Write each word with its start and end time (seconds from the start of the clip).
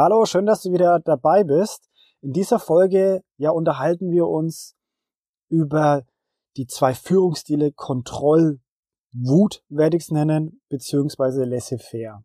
Hallo, 0.00 0.26
schön, 0.26 0.46
dass 0.46 0.62
du 0.62 0.70
wieder 0.70 1.00
dabei 1.00 1.42
bist. 1.42 1.90
In 2.20 2.32
dieser 2.32 2.60
Folge 2.60 3.24
ja 3.36 3.50
unterhalten 3.50 4.12
wir 4.12 4.28
uns 4.28 4.76
über 5.48 6.04
die 6.56 6.68
zwei 6.68 6.94
Führungsstile 6.94 7.72
Kontroll, 7.72 8.60
Wut 9.10 9.64
werde 9.68 9.96
ich 9.96 10.04
es 10.04 10.12
nennen, 10.12 10.60
beziehungsweise 10.68 11.42
laissez-faire. 11.42 12.22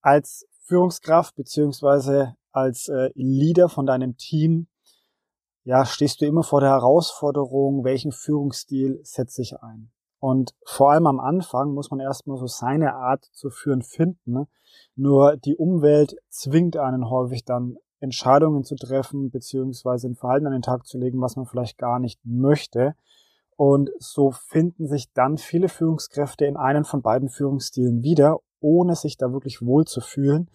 Als 0.00 0.46
Führungskraft 0.62 1.34
beziehungsweise 1.34 2.34
als 2.50 2.88
äh, 2.88 3.10
Leader 3.14 3.68
von 3.68 3.84
deinem 3.84 4.16
Team, 4.16 4.68
ja, 5.64 5.84
stehst 5.84 6.22
du 6.22 6.24
immer 6.24 6.44
vor 6.44 6.62
der 6.62 6.70
Herausforderung, 6.70 7.84
welchen 7.84 8.10
Führungsstil 8.10 9.00
setze 9.02 9.42
ich 9.42 9.54
ein? 9.60 9.92
Und 10.24 10.54
vor 10.64 10.90
allem 10.90 11.06
am 11.06 11.20
Anfang 11.20 11.74
muss 11.74 11.90
man 11.90 12.00
erstmal 12.00 12.38
so 12.38 12.46
seine 12.46 12.94
Art 12.94 13.26
zu 13.32 13.50
führen 13.50 13.82
finden. 13.82 14.32
Ne? 14.32 14.48
Nur 14.96 15.36
die 15.36 15.54
Umwelt 15.54 16.16
zwingt 16.30 16.78
einen 16.78 17.10
häufig 17.10 17.44
dann 17.44 17.76
Entscheidungen 18.00 18.64
zu 18.64 18.74
treffen, 18.74 19.30
beziehungsweise 19.30 20.08
ein 20.08 20.14
Verhalten 20.14 20.46
an 20.46 20.54
den 20.54 20.62
Tag 20.62 20.86
zu 20.86 20.96
legen, 20.96 21.20
was 21.20 21.36
man 21.36 21.44
vielleicht 21.44 21.76
gar 21.76 21.98
nicht 21.98 22.20
möchte. 22.24 22.94
Und 23.56 23.90
so 23.98 24.30
finden 24.30 24.86
sich 24.86 25.12
dann 25.12 25.36
viele 25.36 25.68
Führungskräfte 25.68 26.46
in 26.46 26.56
einen 26.56 26.84
von 26.84 27.02
beiden 27.02 27.28
Führungsstilen 27.28 28.02
wieder, 28.02 28.38
ohne 28.60 28.96
sich 28.96 29.18
da 29.18 29.30
wirklich 29.30 29.60
wohl 29.60 29.84
zu 29.84 30.00
fühlen. 30.00 30.48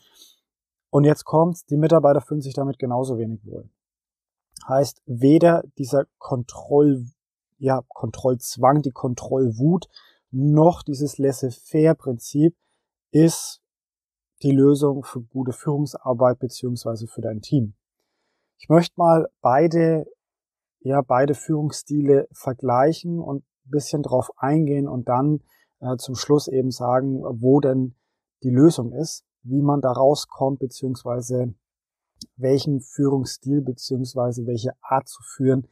Und 0.90 1.04
jetzt 1.04 1.26
kommt's, 1.26 1.68
die 1.68 1.78
Mitarbeiter 1.78 2.22
fühlen 2.22 2.42
sich 2.42 2.56
damit 2.56 2.80
genauso 2.80 3.20
wenig 3.20 3.46
wohl. 3.46 3.70
Heißt, 4.68 5.04
weder 5.06 5.62
dieser 5.78 6.06
Kontroll 6.18 7.06
ja, 7.60 7.82
Kontrollzwang, 7.88 8.82
die 8.82 8.92
Kontrollwut, 8.92 9.88
noch 10.32 10.84
dieses 10.84 11.18
Laissez-faire-Prinzip 11.18 12.56
ist 13.12 13.62
die 14.42 14.52
Lösung 14.52 15.04
für 15.04 15.22
gute 15.22 15.52
Führungsarbeit 15.52 16.40
beziehungsweise 16.40 17.08
für 17.08 17.22
dein 17.22 17.42
Team. 17.42 17.74
Ich 18.58 18.70
möchte 18.70 18.94
mal 18.98 19.28
beide, 19.42 20.06
ja, 20.80 21.02
beide 21.02 21.34
Führungsstile 21.34 22.28
vergleichen 22.32 23.20
und 23.20 23.44
ein 23.66 23.72
bisschen 23.72 24.04
drauf 24.04 24.32
eingehen 24.38 24.88
und 24.88 25.10
dann 25.10 25.42
äh, 25.80 25.98
zum 25.98 26.16
Schluss 26.16 26.48
eben 26.48 26.72
sagen, 26.72 27.22
wo 27.42 27.60
denn 27.60 27.96
die 28.44 28.50
Lösung 28.50 28.94
ist, 28.94 29.26
wie 29.44 29.62
man 29.62 29.82
da 29.82 29.92
rauskommt, 29.92 30.60
beziehungsweise 30.60 31.54
welchen 32.36 32.82
Führungsstil 32.82 33.62
beziehungsweise 33.62 34.46
welche 34.46 34.72
Art 34.82 35.08
zu 35.08 35.22
führen 35.24 35.68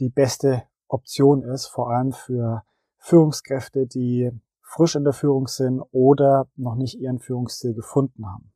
die 0.00 0.08
beste 0.10 0.64
Option 0.88 1.42
ist, 1.42 1.66
vor 1.66 1.90
allem 1.90 2.12
für 2.12 2.64
Führungskräfte, 2.98 3.86
die 3.86 4.30
frisch 4.62 4.96
in 4.96 5.04
der 5.04 5.12
Führung 5.12 5.46
sind 5.46 5.82
oder 5.92 6.48
noch 6.56 6.74
nicht 6.74 6.98
ihren 6.98 7.18
Führungsstil 7.18 7.74
gefunden 7.74 8.26
haben. 8.26 8.52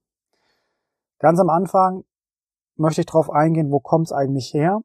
Ganz 1.18 1.38
am 1.40 1.50
Anfang 1.50 2.04
möchte 2.76 3.00
ich 3.00 3.06
darauf 3.06 3.30
eingehen, 3.30 3.70
wo 3.70 3.80
kommt 3.80 4.06
es 4.06 4.12
eigentlich 4.12 4.54
her, 4.54 4.80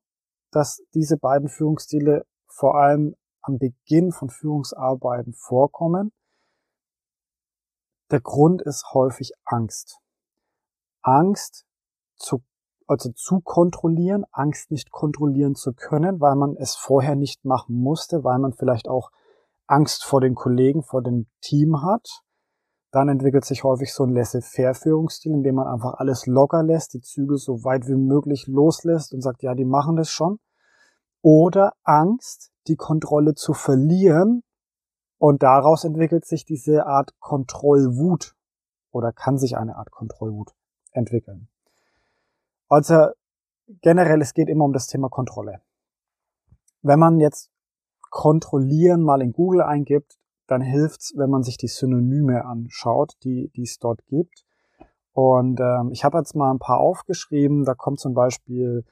dass 0.51 0.83
diese 0.93 1.17
beiden 1.17 1.49
Führungsstile 1.49 2.25
vor 2.47 2.75
allem 2.75 3.15
am 3.41 3.57
Beginn 3.57 4.11
von 4.11 4.29
Führungsarbeiten 4.29 5.33
vorkommen. 5.33 6.11
Der 8.11 8.21
Grund 8.21 8.61
ist 8.61 8.93
häufig 8.93 9.33
Angst. 9.43 9.99
Angst 11.01 11.65
zu 12.15 12.43
also 12.87 13.11
zu 13.11 13.39
kontrollieren, 13.41 14.25
Angst 14.31 14.71
nicht 14.71 14.91
kontrollieren 14.91 15.55
zu 15.55 15.73
können, 15.73 16.19
weil 16.19 16.35
man 16.35 16.55
es 16.55 16.75
vorher 16.75 17.15
nicht 17.15 17.45
machen 17.45 17.75
musste, 17.75 18.23
weil 18.23 18.39
man 18.39 18.53
vielleicht 18.53 18.87
auch 18.87 19.11
Angst 19.67 20.03
vor 20.03 20.21
den 20.21 20.35
Kollegen, 20.35 20.83
vor 20.83 21.01
dem 21.01 21.27
Team 21.41 21.81
hat. 21.81 22.21
Dann 22.91 23.09
entwickelt 23.09 23.45
sich 23.45 23.63
häufig 23.63 23.93
so 23.93 24.03
ein 24.03 24.13
Laissez-faire-Führungsstil, 24.13 25.33
in 25.33 25.43
dem 25.43 25.55
man 25.55 25.67
einfach 25.67 25.95
alles 25.95 26.27
locker 26.27 26.61
lässt, 26.61 26.93
die 26.93 27.01
Züge 27.01 27.37
so 27.37 27.63
weit 27.63 27.87
wie 27.87 27.95
möglich 27.95 28.45
loslässt 28.47 29.13
und 29.13 29.21
sagt, 29.21 29.41
ja, 29.41 29.55
die 29.55 29.65
machen 29.65 29.95
das 29.95 30.09
schon. 30.09 30.39
Oder 31.21 31.73
Angst, 31.83 32.51
die 32.67 32.75
Kontrolle 32.75 33.33
zu 33.33 33.53
verlieren. 33.53 34.43
Und 35.17 35.41
daraus 35.41 35.85
entwickelt 35.85 36.25
sich 36.25 36.45
diese 36.45 36.85
Art 36.85 37.17
Kontrollwut 37.19 38.35
oder 38.91 39.11
kann 39.11 39.37
sich 39.37 39.57
eine 39.57 39.75
Art 39.77 39.89
Kontrollwut 39.89 40.53
entwickeln. 40.91 41.47
Also 42.73 43.09
generell, 43.83 44.19
es 44.23 44.33
geht 44.33 44.49
immer 44.49 44.65
um 44.65 44.73
das 44.73 44.87
Thema 44.87 45.07
Kontrolle. 45.07 45.61
Wenn 46.81 46.97
man 46.97 47.19
jetzt 47.19 47.51
kontrollieren 48.09 49.03
mal 49.03 49.21
in 49.21 49.31
Google 49.31 49.61
eingibt, 49.61 50.17
dann 50.47 50.61
hilft's, 50.61 51.13
wenn 51.15 51.29
man 51.29 51.43
sich 51.43 51.57
die 51.57 51.67
Synonyme 51.67 52.45
anschaut, 52.45 53.13
die, 53.23 53.51
die 53.55 53.61
es 53.61 53.77
dort 53.77 54.03
gibt. 54.07 54.43
Und 55.11 55.59
ähm, 55.59 55.91
ich 55.91 56.03
habe 56.03 56.17
jetzt 56.17 56.35
mal 56.35 56.49
ein 56.49 56.57
paar 56.57 56.79
aufgeschrieben. 56.79 57.63
Da 57.63 57.75
kommt 57.75 57.99
zum 57.99 58.15
Beispiel 58.15 58.85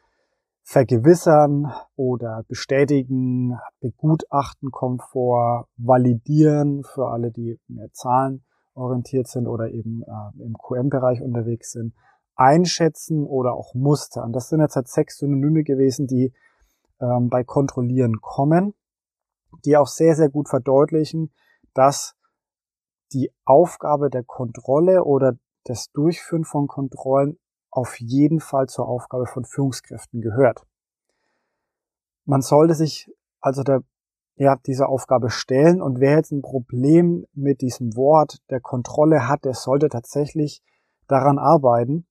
vergewissern 0.61 1.73
oder 1.95 2.43
bestätigen, 2.47 3.57
begutachten 3.79 4.69
kommt 4.69 5.01
vor, 5.01 5.67
validieren 5.77 6.83
für 6.83 7.07
alle, 7.07 7.31
die 7.31 7.59
mehr 7.67 7.91
Zahlen 7.93 8.45
orientiert 8.75 9.27
sind 9.27 9.47
oder 9.47 9.71
eben 9.71 10.03
äh, 10.03 10.43
im 10.43 10.53
QM-Bereich 10.53 11.23
unterwegs 11.23 11.71
sind 11.71 11.95
einschätzen 12.35 13.25
oder 13.25 13.53
auch 13.53 13.73
mustern. 13.73 14.33
Das 14.33 14.49
sind 14.49 14.61
jetzt 14.61 14.75
halt 14.75 14.87
sechs 14.87 15.17
Synonyme 15.17 15.63
gewesen, 15.63 16.07
die 16.07 16.33
ähm, 16.99 17.29
bei 17.29 17.43
Kontrollieren 17.43 18.21
kommen, 18.21 18.73
die 19.65 19.77
auch 19.77 19.87
sehr, 19.87 20.15
sehr 20.15 20.29
gut 20.29 20.49
verdeutlichen, 20.49 21.31
dass 21.73 22.15
die 23.13 23.31
Aufgabe 23.45 24.09
der 24.09 24.23
Kontrolle 24.23 25.03
oder 25.03 25.37
das 25.65 25.91
Durchführen 25.91 26.45
von 26.45 26.67
Kontrollen 26.67 27.37
auf 27.69 27.99
jeden 27.99 28.39
Fall 28.39 28.67
zur 28.67 28.87
Aufgabe 28.87 29.25
von 29.25 29.45
Führungskräften 29.45 30.21
gehört. 30.21 30.65
Man 32.25 32.41
sollte 32.41 32.75
sich 32.75 33.09
also 33.39 33.63
der, 33.63 33.81
ja, 34.35 34.55
dieser 34.65 34.89
Aufgabe 34.89 35.29
stellen 35.29 35.81
und 35.81 35.99
wer 35.99 36.15
jetzt 36.15 36.31
ein 36.31 36.41
Problem 36.41 37.25
mit 37.33 37.61
diesem 37.61 37.95
Wort 37.95 38.37
der 38.49 38.61
Kontrolle 38.61 39.27
hat, 39.27 39.45
der 39.45 39.53
sollte 39.53 39.89
tatsächlich 39.89 40.61
daran 41.07 41.39
arbeiten, 41.39 42.07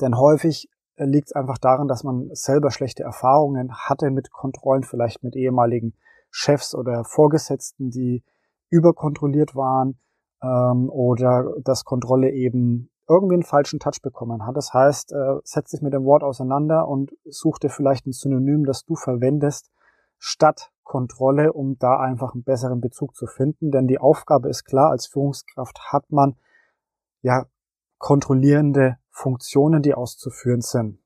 denn 0.00 0.18
häufig 0.18 0.68
äh, 0.96 1.04
liegt 1.04 1.28
es 1.28 1.32
einfach 1.32 1.58
daran, 1.58 1.88
dass 1.88 2.04
man 2.04 2.30
selber 2.32 2.70
schlechte 2.70 3.02
Erfahrungen 3.02 3.72
hatte 3.74 4.10
mit 4.10 4.30
Kontrollen, 4.30 4.82
vielleicht 4.82 5.22
mit 5.22 5.36
ehemaligen 5.36 5.94
Chefs 6.30 6.74
oder 6.74 7.04
Vorgesetzten, 7.04 7.90
die 7.90 8.24
überkontrolliert 8.70 9.54
waren 9.54 9.98
ähm, 10.42 10.88
oder 10.90 11.54
dass 11.62 11.84
Kontrolle 11.84 12.30
eben 12.30 12.90
irgendwie 13.08 13.34
einen 13.34 13.42
falschen 13.42 13.80
Touch 13.80 14.00
bekommen 14.02 14.46
hat. 14.46 14.56
Das 14.56 14.72
heißt, 14.72 15.12
äh, 15.12 15.36
setz 15.44 15.70
dich 15.70 15.82
mit 15.82 15.92
dem 15.92 16.04
Wort 16.04 16.22
auseinander 16.22 16.88
und 16.88 17.12
such 17.24 17.58
dir 17.58 17.68
vielleicht 17.68 18.06
ein 18.06 18.12
Synonym, 18.12 18.64
das 18.64 18.84
du 18.84 18.94
verwendest, 18.94 19.70
statt 20.18 20.70
Kontrolle, 20.84 21.52
um 21.52 21.78
da 21.78 21.98
einfach 21.98 22.32
einen 22.32 22.44
besseren 22.44 22.80
Bezug 22.80 23.14
zu 23.16 23.26
finden. 23.26 23.70
Denn 23.70 23.86
die 23.86 23.98
Aufgabe 23.98 24.48
ist 24.48 24.64
klar, 24.64 24.90
als 24.90 25.06
Führungskraft 25.06 25.92
hat 25.92 26.10
man 26.10 26.36
ja 27.22 27.46
kontrollierende 27.98 28.98
Funktionen, 29.12 29.82
die 29.82 29.94
auszuführen 29.94 30.62
sind. 30.62 30.98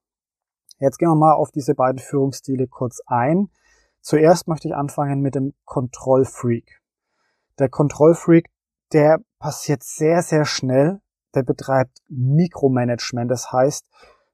Jetzt 0.78 0.98
gehen 0.98 1.08
wir 1.08 1.16
mal 1.16 1.34
auf 1.34 1.50
diese 1.50 1.74
beiden 1.74 1.98
Führungsstile 1.98 2.66
kurz 2.68 3.00
ein. 3.06 3.50
Zuerst 4.00 4.46
möchte 4.46 4.68
ich 4.68 4.74
anfangen 4.74 5.20
mit 5.20 5.34
dem 5.34 5.54
Kontrollfreak. 5.64 6.80
Der 7.58 7.68
Kontrollfreak, 7.68 8.48
der 8.92 9.18
passiert 9.38 9.82
sehr, 9.82 10.22
sehr 10.22 10.44
schnell. 10.44 11.00
Der 11.34 11.42
betreibt 11.42 12.02
Mikromanagement. 12.08 13.30
Das 13.30 13.52
heißt, 13.52 13.86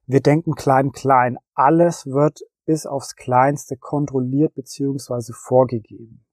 wir 0.05 0.21
denken 0.21 0.53
klein, 0.53 0.91
klein. 0.91 1.37
Alles 1.53 2.05
wird 2.05 2.41
bis 2.65 2.85
aufs 2.85 3.15
Kleinste 3.15 3.77
kontrolliert 3.77 4.53
bzw. 4.53 5.33
vorgegeben. 5.33 6.25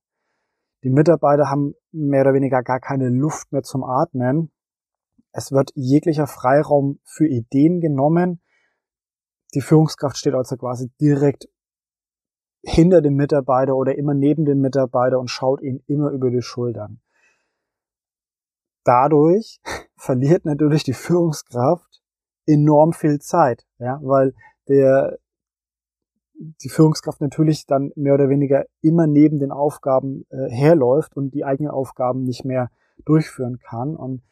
Die 0.82 0.90
Mitarbeiter 0.90 1.48
haben 1.50 1.74
mehr 1.92 2.22
oder 2.22 2.34
weniger 2.34 2.62
gar 2.62 2.80
keine 2.80 3.08
Luft 3.08 3.52
mehr 3.52 3.62
zum 3.62 3.84
Atmen 3.84 4.50
es 5.32 5.52
wird 5.52 5.70
jeglicher 5.74 6.26
Freiraum 6.26 6.98
für 7.04 7.26
Ideen 7.26 7.80
genommen. 7.80 8.40
Die 9.54 9.60
Führungskraft 9.60 10.16
steht 10.16 10.34
also 10.34 10.56
quasi 10.56 10.90
direkt 11.00 11.48
hinter 12.62 13.00
dem 13.00 13.14
Mitarbeiter 13.14 13.74
oder 13.74 13.96
immer 13.96 14.14
neben 14.14 14.44
dem 14.44 14.60
Mitarbeiter 14.60 15.18
und 15.18 15.28
schaut 15.28 15.62
ihn 15.62 15.82
immer 15.86 16.10
über 16.10 16.30
die 16.30 16.42
Schultern. 16.42 17.00
Dadurch 18.84 19.60
verliert 19.96 20.44
natürlich 20.44 20.84
die 20.84 20.92
Führungskraft 20.92 22.02
enorm 22.46 22.92
viel 22.92 23.20
Zeit, 23.20 23.66
ja, 23.78 24.00
weil 24.02 24.34
der, 24.68 25.18
die 26.34 26.68
Führungskraft 26.68 27.20
natürlich 27.20 27.66
dann 27.66 27.92
mehr 27.94 28.14
oder 28.14 28.28
weniger 28.28 28.64
immer 28.80 29.06
neben 29.06 29.38
den 29.38 29.52
Aufgaben 29.52 30.26
äh, 30.30 30.50
herläuft 30.50 31.16
und 31.16 31.34
die 31.34 31.44
eigenen 31.44 31.70
Aufgaben 31.70 32.24
nicht 32.24 32.44
mehr 32.44 32.70
durchführen 33.04 33.58
kann. 33.58 33.94
Und 33.94 34.22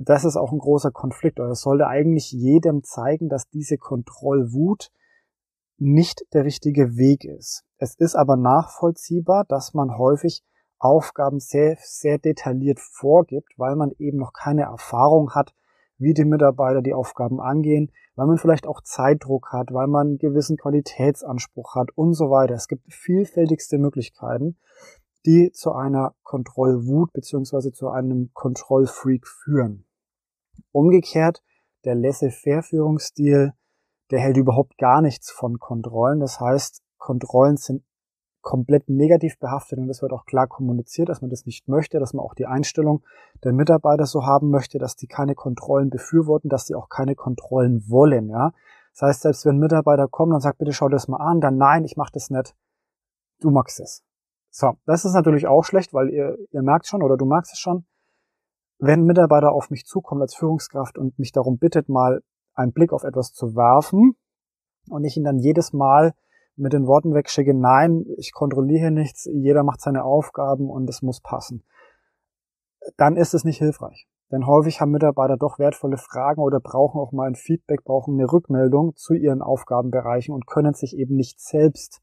das 0.00 0.24
ist 0.24 0.36
auch 0.36 0.52
ein 0.52 0.58
großer 0.58 0.90
Konflikt. 0.90 1.40
Oder 1.40 1.50
es 1.50 1.60
sollte 1.60 1.86
eigentlich 1.86 2.30
jedem 2.32 2.84
zeigen, 2.84 3.28
dass 3.28 3.48
diese 3.48 3.78
Kontrollwut 3.78 4.90
nicht 5.78 6.22
der 6.32 6.44
richtige 6.44 6.96
Weg 6.96 7.24
ist. 7.24 7.64
Es 7.78 7.96
ist 7.96 8.14
aber 8.14 8.36
nachvollziehbar, 8.36 9.44
dass 9.48 9.74
man 9.74 9.98
häufig 9.98 10.44
Aufgaben 10.78 11.40
sehr, 11.40 11.76
sehr 11.80 12.18
detailliert 12.18 12.80
vorgibt, 12.80 13.52
weil 13.56 13.76
man 13.76 13.92
eben 13.98 14.18
noch 14.18 14.32
keine 14.32 14.62
Erfahrung 14.62 15.34
hat, 15.34 15.54
wie 15.98 16.14
die 16.14 16.24
Mitarbeiter 16.24 16.82
die 16.82 16.94
Aufgaben 16.94 17.40
angehen, 17.40 17.92
weil 18.16 18.26
man 18.26 18.38
vielleicht 18.38 18.66
auch 18.66 18.82
Zeitdruck 18.82 19.52
hat, 19.52 19.72
weil 19.72 19.86
man 19.86 20.08
einen 20.08 20.18
gewissen 20.18 20.56
Qualitätsanspruch 20.56 21.74
hat 21.76 21.90
und 21.94 22.14
so 22.14 22.30
weiter. 22.30 22.54
Es 22.54 22.68
gibt 22.68 22.92
vielfältigste 22.92 23.78
Möglichkeiten, 23.78 24.58
die 25.26 25.52
zu 25.52 25.72
einer 25.72 26.14
Kontrollwut 26.22 27.12
beziehungsweise 27.12 27.72
zu 27.72 27.88
einem 27.88 28.30
Kontrollfreak 28.34 29.26
führen. 29.26 29.86
Umgekehrt, 30.72 31.42
der 31.84 31.94
Laissez-faire-Führungsstil, 31.94 33.52
der 34.10 34.20
hält 34.20 34.36
überhaupt 34.36 34.78
gar 34.78 35.00
nichts 35.00 35.30
von 35.30 35.58
Kontrollen. 35.58 36.20
Das 36.20 36.40
heißt, 36.40 36.82
Kontrollen 36.98 37.56
sind 37.56 37.82
komplett 38.42 38.88
negativ 38.88 39.38
behaftet 39.38 39.78
und 39.78 39.86
das 39.86 40.02
wird 40.02 40.12
auch 40.12 40.26
klar 40.26 40.48
kommuniziert, 40.48 41.08
dass 41.08 41.22
man 41.22 41.30
das 41.30 41.46
nicht 41.46 41.68
möchte, 41.68 42.00
dass 42.00 42.12
man 42.12 42.24
auch 42.24 42.34
die 42.34 42.46
Einstellung 42.46 43.02
der 43.44 43.52
Mitarbeiter 43.52 44.04
so 44.04 44.26
haben 44.26 44.50
möchte, 44.50 44.78
dass 44.78 44.96
die 44.96 45.06
keine 45.06 45.34
Kontrollen 45.34 45.90
befürworten, 45.90 46.48
dass 46.48 46.66
die 46.66 46.74
auch 46.74 46.88
keine 46.88 47.14
Kontrollen 47.14 47.88
wollen, 47.88 48.28
ja. 48.28 48.52
Das 48.92 49.02
heißt, 49.02 49.22
selbst 49.22 49.46
wenn 49.46 49.58
Mitarbeiter 49.58 50.06
kommt 50.08 50.34
und 50.34 50.40
sagt, 50.40 50.58
bitte 50.58 50.72
schau 50.72 50.88
das 50.88 51.08
mal 51.08 51.16
an, 51.16 51.40
dann 51.40 51.56
nein, 51.56 51.84
ich 51.84 51.96
mache 51.96 52.12
das 52.12 52.28
nicht. 52.28 52.54
Du 53.40 53.50
magst 53.50 53.80
es. 53.80 54.04
So, 54.54 54.74
das 54.84 55.06
ist 55.06 55.14
natürlich 55.14 55.46
auch 55.46 55.64
schlecht, 55.64 55.94
weil 55.94 56.10
ihr, 56.10 56.36
ihr 56.50 56.62
merkt 56.62 56.86
schon 56.86 57.02
oder 57.02 57.16
du 57.16 57.24
magst 57.24 57.54
es 57.54 57.58
schon, 57.58 57.86
wenn 58.78 59.00
ein 59.00 59.06
Mitarbeiter 59.06 59.52
auf 59.52 59.70
mich 59.70 59.86
zukommt 59.86 60.20
als 60.20 60.34
Führungskraft 60.34 60.98
und 60.98 61.18
mich 61.18 61.32
darum 61.32 61.56
bittet, 61.56 61.88
mal 61.88 62.20
einen 62.52 62.72
Blick 62.72 62.92
auf 62.92 63.02
etwas 63.02 63.32
zu 63.32 63.56
werfen 63.56 64.14
und 64.90 65.04
ich 65.04 65.16
ihn 65.16 65.24
dann 65.24 65.38
jedes 65.38 65.72
Mal 65.72 66.12
mit 66.54 66.74
den 66.74 66.86
Worten 66.86 67.14
wegschicke, 67.14 67.54
nein, 67.54 68.04
ich 68.18 68.32
kontrolliere 68.34 68.90
nichts, 68.90 69.24
jeder 69.24 69.62
macht 69.64 69.80
seine 69.80 70.04
Aufgaben 70.04 70.68
und 70.68 70.86
es 70.90 71.00
muss 71.00 71.22
passen, 71.22 71.64
dann 72.98 73.16
ist 73.16 73.32
es 73.32 73.44
nicht 73.44 73.56
hilfreich. 73.56 74.06
Denn 74.30 74.46
häufig 74.46 74.82
haben 74.82 74.90
Mitarbeiter 74.90 75.38
doch 75.38 75.58
wertvolle 75.58 75.96
Fragen 75.96 76.42
oder 76.42 76.60
brauchen 76.60 77.00
auch 77.00 77.12
mal 77.12 77.26
ein 77.26 77.36
Feedback, 77.36 77.84
brauchen 77.84 78.18
eine 78.18 78.30
Rückmeldung 78.30 78.96
zu 78.96 79.14
ihren 79.14 79.40
Aufgabenbereichen 79.40 80.34
und 80.34 80.46
können 80.46 80.74
sich 80.74 80.94
eben 80.94 81.16
nicht 81.16 81.40
selbst 81.40 82.01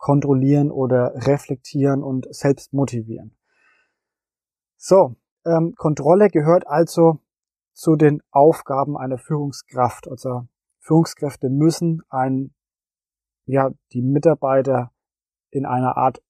kontrollieren 0.00 0.70
oder 0.70 1.12
reflektieren 1.14 2.02
und 2.02 2.26
selbst 2.34 2.72
motivieren. 2.72 3.36
So, 4.76 5.14
ähm, 5.44 5.74
Kontrolle 5.76 6.28
gehört 6.28 6.66
also 6.66 7.18
zu 7.74 7.96
den 7.96 8.22
Aufgaben 8.30 8.96
einer 8.96 9.18
Führungskraft. 9.18 10.08
Also 10.08 10.46
Führungskräfte 10.78 11.50
müssen 11.50 12.02
ein 12.08 12.54
ja, 13.44 13.70
die 13.92 14.02
Mitarbeiter 14.02 14.90
in 15.50 15.66
einer 15.66 15.96
Art 15.96 16.22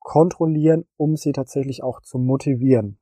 kontrollieren, 0.00 0.84
um 0.96 1.16
sie 1.16 1.32
tatsächlich 1.32 1.82
auch 1.82 2.00
zu 2.00 2.18
motivieren. 2.18 2.98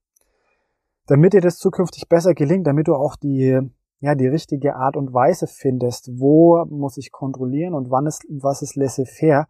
Damit 1.07 1.33
dir 1.33 1.41
das 1.41 1.57
zukünftig 1.57 2.09
besser 2.09 2.35
gelingt, 2.35 2.67
damit 2.67 2.87
du 2.89 2.95
auch 2.95 3.17
die, 3.17 3.61
ja, 4.01 4.15
die 4.15 4.27
richtige 4.27 4.77
Art 4.77 4.97
und 4.97 5.15
Weise 5.15 5.47
findest, 5.47 6.11
wo 6.19 6.65
muss 6.67 6.97
ich 6.97 7.13
kontrollieren 7.13 7.75
und 7.75 7.91
wann 7.91 8.07
ist, 8.07 8.25
was 8.29 8.63
ist 8.63 8.77
laissez-faire, 8.77 9.49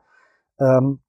ähm, 0.62 1.00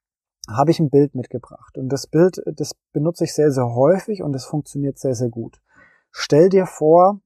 habe 0.50 0.72
ich 0.72 0.80
ein 0.80 0.90
Bild 0.90 1.16
mitgebracht. 1.16 1.78
Und 1.78 1.90
das 1.90 2.08
Bild, 2.08 2.42
das 2.46 2.74
benutze 2.92 3.24
ich 3.24 3.34
sehr, 3.34 3.52
sehr 3.52 3.74
häufig 3.74 4.22
und 4.22 4.36
es 4.36 4.46
funktioniert 4.46 4.98
sehr, 5.00 5.16
sehr 5.16 5.30
gut. 5.30 5.62
Stell 6.12 6.50
dir 6.50 6.66
vor, 6.66 7.22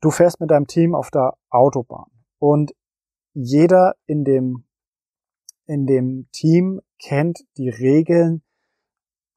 du 0.00 0.10
fährst 0.10 0.40
mit 0.40 0.50
deinem 0.50 0.66
Team 0.66 0.94
auf 0.94 1.10
der 1.10 1.34
Autobahn 1.50 2.10
und 2.38 2.72
jeder 3.34 3.94
in 4.06 4.24
dem, 4.24 4.64
in 5.66 5.86
dem 5.86 6.28
Team 6.32 6.80
kennt 6.98 7.40
die 7.56 7.68
Regeln, 7.68 8.42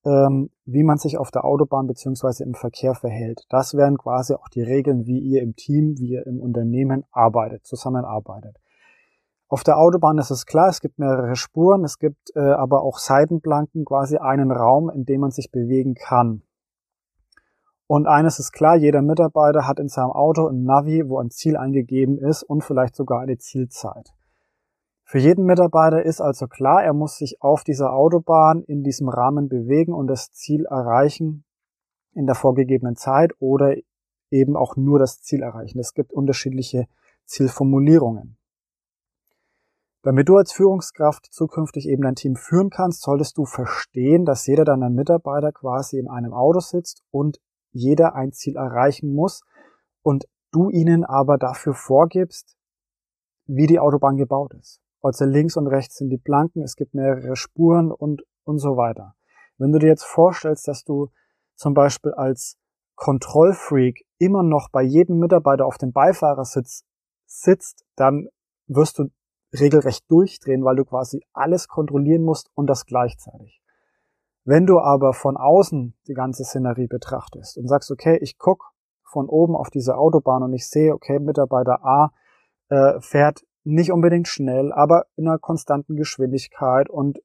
ähm, 0.05 0.51
wie 0.65 0.83
man 0.83 0.97
sich 0.97 1.17
auf 1.17 1.31
der 1.31 1.45
Autobahn 1.45 1.87
beziehungsweise 1.87 2.43
im 2.43 2.53
Verkehr 2.53 2.93
verhält. 2.93 3.45
Das 3.49 3.73
wären 3.73 3.97
quasi 3.97 4.33
auch 4.33 4.49
die 4.49 4.61
Regeln, 4.61 5.05
wie 5.05 5.19
ihr 5.19 5.41
im 5.41 5.55
Team, 5.55 5.97
wie 5.97 6.09
ihr 6.09 6.27
im 6.27 6.39
Unternehmen 6.39 7.05
arbeitet, 7.11 7.65
zusammenarbeitet. 7.65 8.57
Auf 9.47 9.63
der 9.63 9.77
Autobahn 9.77 10.17
ist 10.17 10.31
es 10.31 10.45
klar, 10.45 10.69
es 10.69 10.81
gibt 10.81 10.97
mehrere 10.97 11.35
Spuren, 11.35 11.83
es 11.83 11.99
gibt 11.99 12.35
äh, 12.35 12.39
aber 12.39 12.81
auch 12.81 12.97
Seitenplanken, 12.97 13.85
quasi 13.85 14.17
einen 14.17 14.51
Raum, 14.51 14.89
in 14.89 15.05
dem 15.05 15.21
man 15.21 15.31
sich 15.31 15.51
bewegen 15.51 15.93
kann. 15.93 16.41
Und 17.87 18.07
eines 18.07 18.39
ist 18.39 18.51
klar, 18.51 18.75
jeder 18.75 19.03
Mitarbeiter 19.03 19.67
hat 19.67 19.79
in 19.79 19.87
seinem 19.87 20.11
Auto 20.11 20.47
ein 20.47 20.63
Navi, 20.63 21.07
wo 21.07 21.19
ein 21.19 21.29
Ziel 21.29 21.55
eingegeben 21.55 22.17
ist 22.17 22.41
und 22.41 22.63
vielleicht 22.63 22.95
sogar 22.95 23.19
eine 23.19 23.37
Zielzeit. 23.37 24.11
Für 25.03 25.19
jeden 25.19 25.45
Mitarbeiter 25.45 26.03
ist 26.03 26.19
also 26.19 26.47
klar, 26.47 26.83
er 26.83 26.93
muss 26.93 27.17
sich 27.17 27.39
auf 27.43 27.63
dieser 27.63 27.93
Autobahn 27.93 28.63
in 28.63 28.81
diesem 28.81 29.07
Rahmen 29.07 29.47
bewegen 29.47 29.93
und 29.93 30.07
das 30.07 30.31
Ziel 30.31 30.65
erreichen 30.65 31.43
in 32.13 32.25
der 32.25 32.33
vorgegebenen 32.33 32.95
Zeit 32.95 33.33
oder 33.37 33.75
eben 34.31 34.57
auch 34.57 34.75
nur 34.75 34.97
das 34.97 35.21
Ziel 35.21 35.43
erreichen. 35.43 35.77
Es 35.77 35.93
gibt 35.93 36.11
unterschiedliche 36.11 36.87
Zielformulierungen. 37.25 38.37
Damit 40.05 40.29
du 40.29 40.37
als 40.37 40.53
Führungskraft 40.53 41.33
zukünftig 41.33 41.89
eben 41.89 42.03
dein 42.03 42.13
Team 42.13 42.35
führen 42.35 42.69
kannst, 42.69 43.01
solltest 43.01 43.39
du 43.39 43.45
verstehen, 43.45 44.23
dass 44.23 44.45
jeder 44.45 44.63
deiner 44.63 44.91
Mitarbeiter 44.91 45.51
quasi 45.51 45.97
in 45.97 46.07
einem 46.07 46.31
Auto 46.31 46.59
sitzt 46.59 47.01
und 47.09 47.39
jeder 47.71 48.13
ein 48.13 48.31
Ziel 48.31 48.55
erreichen 48.55 49.15
muss 49.15 49.41
und 50.03 50.25
du 50.51 50.69
ihnen 50.69 51.05
aber 51.05 51.39
dafür 51.39 51.73
vorgibst, 51.73 52.55
wie 53.47 53.65
die 53.65 53.79
Autobahn 53.79 54.15
gebaut 54.15 54.53
ist. 54.53 54.79
Also 55.01 55.25
links 55.25 55.57
und 55.57 55.65
rechts 55.65 55.95
sind 55.95 56.11
die 56.11 56.19
Planken, 56.19 56.61
es 56.61 56.75
gibt 56.75 56.93
mehrere 56.93 57.35
Spuren 57.35 57.91
und, 57.91 58.21
und 58.43 58.59
so 58.59 58.77
weiter. 58.77 59.15
Wenn 59.57 59.71
du 59.71 59.79
dir 59.79 59.87
jetzt 59.87 60.05
vorstellst, 60.05 60.67
dass 60.67 60.83
du 60.83 61.09
zum 61.55 61.73
Beispiel 61.73 62.11
als 62.11 62.59
Kontrollfreak 62.93 64.05
immer 64.19 64.43
noch 64.43 64.69
bei 64.71 64.83
jedem 64.83 65.17
Mitarbeiter 65.17 65.65
auf 65.65 65.79
dem 65.79 65.93
Beifahrersitz 65.93 66.83
sitzt, 67.25 67.83
dann 67.95 68.27
wirst 68.67 68.99
du 68.99 69.09
regelrecht 69.59 70.09
durchdrehen, 70.09 70.63
weil 70.63 70.75
du 70.75 70.85
quasi 70.85 71.23
alles 71.33 71.67
kontrollieren 71.67 72.23
musst 72.23 72.49
und 72.55 72.67
das 72.67 72.85
gleichzeitig. 72.85 73.61
Wenn 74.43 74.65
du 74.67 74.79
aber 74.79 75.13
von 75.13 75.37
außen 75.37 75.95
die 76.07 76.13
ganze 76.13 76.43
Szenerie 76.43 76.87
betrachtest 76.87 77.57
und 77.57 77.67
sagst, 77.67 77.89
okay, 77.91 78.17
ich 78.21 78.37
guck 78.37 78.71
von 79.03 79.27
oben 79.27 79.55
auf 79.55 79.69
diese 79.69 79.97
Autobahn 79.97 80.43
und 80.43 80.53
ich 80.53 80.67
sehe, 80.67 80.93
okay, 80.93 81.19
Mitarbeiter 81.19 81.83
A 81.83 82.11
äh, 82.69 82.99
fährt 82.99 83.45
nicht 83.63 83.91
unbedingt 83.91 84.27
schnell, 84.27 84.71
aber 84.71 85.05
in 85.15 85.27
einer 85.27 85.39
konstanten 85.39 85.95
Geschwindigkeit 85.95 86.89
und 86.89 87.19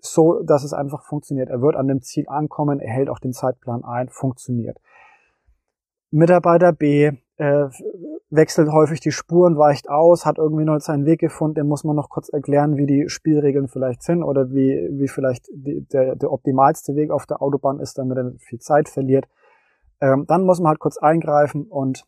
so, 0.00 0.42
dass 0.42 0.64
es 0.64 0.72
einfach 0.72 1.04
funktioniert. 1.04 1.50
Er 1.50 1.60
wird 1.60 1.76
an 1.76 1.86
dem 1.86 2.02
Ziel 2.02 2.28
ankommen, 2.28 2.80
er 2.80 2.92
hält 2.92 3.10
auch 3.10 3.18
den 3.18 3.32
Zeitplan 3.32 3.84
ein, 3.84 4.08
funktioniert. 4.08 4.78
Mitarbeiter 6.10 6.72
B 6.72 7.12
äh, 7.36 7.68
wechselt 8.30 8.70
häufig 8.70 9.00
die 9.00 9.10
Spuren, 9.10 9.58
weicht 9.58 9.90
aus, 9.90 10.24
hat 10.24 10.38
irgendwie 10.38 10.64
noch 10.64 10.78
seinen 10.80 11.04
Weg 11.04 11.20
gefunden, 11.20 11.56
den 11.56 11.66
muss 11.66 11.84
man 11.84 11.96
noch 11.96 12.08
kurz 12.08 12.28
erklären, 12.28 12.76
wie 12.76 12.86
die 12.86 13.08
Spielregeln 13.08 13.68
vielleicht 13.68 14.02
sind 14.02 14.22
oder 14.22 14.50
wie, 14.50 14.88
wie 14.92 15.08
vielleicht 15.08 15.48
die, 15.52 15.86
der, 15.92 16.14
der 16.14 16.32
optimalste 16.32 16.94
Weg 16.94 17.10
auf 17.10 17.26
der 17.26 17.42
Autobahn 17.42 17.80
ist, 17.80 17.98
damit 17.98 18.16
er 18.16 18.32
viel 18.38 18.60
Zeit 18.60 18.88
verliert. 18.88 19.26
Ähm, 20.00 20.24
dann 20.26 20.44
muss 20.44 20.60
man 20.60 20.68
halt 20.68 20.78
kurz 20.78 20.96
eingreifen 20.96 21.66
und 21.66 22.04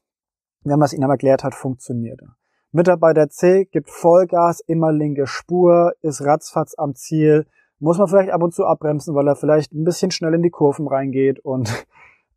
wenn 0.64 0.78
man 0.78 0.86
es 0.86 0.92
ihnen 0.92 1.10
erklärt 1.10 1.42
hat, 1.42 1.54
funktioniert 1.54 2.22
er. 2.22 2.36
Mitarbeiter 2.70 3.28
C 3.28 3.66
gibt 3.66 3.90
Vollgas, 3.90 4.60
immer 4.60 4.92
linke 4.92 5.26
Spur, 5.26 5.92
ist 6.00 6.24
ratzfatz 6.24 6.74
am 6.78 6.94
Ziel, 6.94 7.46
muss 7.80 7.98
man 7.98 8.06
vielleicht 8.06 8.30
ab 8.30 8.42
und 8.42 8.54
zu 8.54 8.64
abbremsen, 8.64 9.14
weil 9.14 9.26
er 9.26 9.34
vielleicht 9.34 9.72
ein 9.72 9.84
bisschen 9.84 10.12
schnell 10.12 10.34
in 10.34 10.42
die 10.42 10.50
Kurven 10.50 10.86
reingeht 10.86 11.40
und 11.40 11.84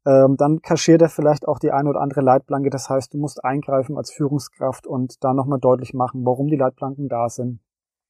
ähm, 0.05 0.37
dann 0.37 0.61
kaschiert 0.61 1.01
er 1.01 1.09
vielleicht 1.09 1.47
auch 1.47 1.59
die 1.59 1.71
eine 1.71 1.89
oder 1.89 2.01
andere 2.01 2.21
Leitplanke. 2.21 2.69
Das 2.69 2.89
heißt, 2.89 3.13
du 3.13 3.17
musst 3.17 3.43
eingreifen 3.43 3.97
als 3.97 4.11
Führungskraft 4.11 4.85
und 4.85 5.23
da 5.23 5.33
nochmal 5.33 5.59
deutlich 5.59 5.93
machen, 5.93 6.25
warum 6.25 6.47
die 6.47 6.57
Leitplanken 6.57 7.09
da 7.09 7.27
sind, 7.29 7.59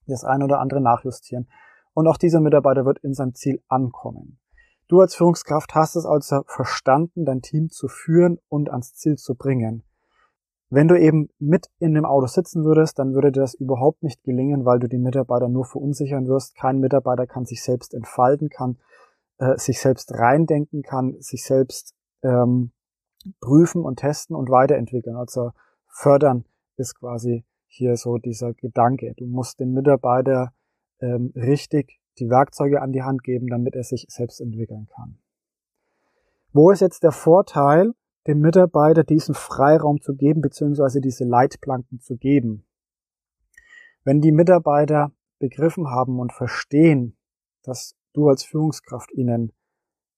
das 0.06 0.26
eine 0.26 0.44
oder 0.44 0.60
andere 0.60 0.82
nachjustieren. 0.82 1.48
Und 1.94 2.08
auch 2.08 2.18
dieser 2.18 2.42
Mitarbeiter 2.42 2.86
wird 2.86 3.00
in 3.00 3.14
seinem 3.14 3.36
Ziel 3.36 3.64
ankommen. 3.70 4.40
Du 4.88 5.00
als 5.00 5.16
Führungskraft 5.16 5.74
hast 5.74 5.96
es 5.96 6.06
also 6.06 6.44
verstanden, 6.46 7.26
dein 7.26 7.42
Team 7.42 7.70
zu 7.70 7.88
führen 7.88 8.38
und 8.50 8.70
ans 8.70 8.94
Ziel 8.94 9.16
zu 9.16 9.36
bringen. 9.36 9.84
Wenn 10.70 10.88
du 10.88 11.00
eben 11.00 11.30
mit 11.40 11.68
in 11.80 11.94
dem 11.94 12.06
Auto 12.06 12.28
sitzen 12.28 12.66
würdest, 12.66 13.00
dann 13.00 13.14
würde 13.14 13.32
dir 13.32 13.42
das 13.42 13.54
überhaupt 13.54 14.04
nicht 14.04 14.24
gelingen, 14.24 14.66
weil 14.66 14.80
du 14.80 14.90
die 14.90 14.98
Mitarbeiter 14.98 15.48
nur 15.48 15.66
verunsichern 15.66 16.28
wirst. 16.28 16.56
Kein 16.56 16.80
Mitarbeiter 16.80 17.26
kann 17.26 17.46
sich 17.46 17.64
selbst 17.64 17.94
entfalten, 17.94 18.50
kann 18.50 18.78
äh, 19.38 19.58
sich 19.58 19.80
selbst 19.80 20.14
reindenken 20.14 20.82
kann, 20.82 21.20
sich 21.22 21.44
selbst 21.44 21.94
ähm, 22.24 22.72
prüfen 23.42 23.84
und 23.84 23.98
testen 23.98 24.36
und 24.36 24.50
weiterentwickeln. 24.50 25.16
Also 25.16 25.52
fördern 25.88 26.46
ist 26.78 27.00
quasi 27.00 27.46
hier 27.68 27.96
so 27.98 28.18
dieser 28.18 28.54
Gedanke. 28.54 29.14
Du 29.18 29.26
musst 29.26 29.60
den 29.60 29.72
Mitarbeiter 29.72 30.54
ähm, 31.02 31.34
richtig 31.36 32.00
die 32.20 32.30
Werkzeuge 32.30 32.82
an 32.82 32.92
die 32.92 33.04
Hand 33.04 33.24
geben, 33.24 33.48
damit 33.48 33.76
er 33.76 33.84
sich 33.84 34.06
selbst 34.10 34.40
entwickeln 34.40 34.88
kann. 34.88 35.18
Wo 36.54 36.72
ist 36.72 36.80
jetzt 36.80 37.04
der 37.04 37.12
Vorteil, 37.12 37.94
dem 38.28 38.40
Mitarbeiter 38.40 39.04
diesen 39.04 39.36
Freiraum 39.36 40.02
zu 40.02 40.16
geben, 40.16 40.42
beziehungsweise 40.42 41.02
diese 41.02 41.26
Leitplanken 41.26 42.00
zu 42.00 42.16
geben? 42.16 42.66
Wenn 44.04 44.22
die 44.22 44.32
Mitarbeiter 44.32 45.12
begriffen 45.40 45.90
haben 45.90 46.20
und 46.20 46.32
verstehen, 46.32 47.18
dass 47.64 47.96
du 48.16 48.30
als 48.30 48.44
Führungskraft 48.44 49.12
ihnen 49.12 49.52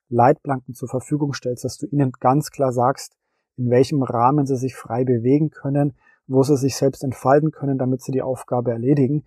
Leitplanken 0.10 0.74
zur 0.74 0.88
Verfügung 0.88 1.34
stellst, 1.34 1.64
dass 1.64 1.78
du 1.78 1.86
ihnen 1.88 2.12
ganz 2.20 2.52
klar 2.52 2.72
sagst, 2.72 3.18
in 3.58 3.70
welchem 3.70 4.04
Rahmen 4.04 4.46
sie 4.46 4.56
sich 4.56 4.76
frei 4.76 5.04
bewegen 5.04 5.50
können, 5.50 5.98
wo 6.28 6.44
sie 6.44 6.58
sich 6.58 6.76
selbst 6.76 7.04
entfalten 7.04 7.52
können, 7.52 7.78
damit 7.78 8.02
sie 8.02 8.12
die 8.12 8.22
Aufgabe 8.22 8.72
erledigen, 8.72 9.26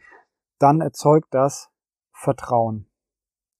dann 0.58 0.80
erzeugt 0.80 1.28
das 1.30 1.70
Vertrauen. 2.12 2.86